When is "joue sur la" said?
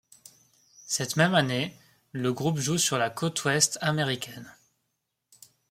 2.57-3.11